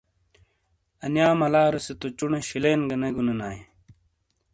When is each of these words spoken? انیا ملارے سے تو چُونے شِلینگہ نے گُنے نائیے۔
انیا 1.05 1.29
ملارے 1.39 1.79
سے 1.85 1.93
تو 1.99 2.07
چُونے 2.17 2.39
شِلینگہ 2.47 2.97
نے 3.01 3.09
گُنے 3.15 3.33
نائیے۔ 3.39 3.63